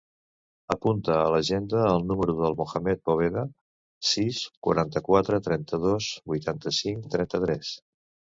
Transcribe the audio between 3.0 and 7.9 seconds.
Poveda: sis, quaranta-quatre, trenta-dos, vuitanta-cinc, trenta-tres.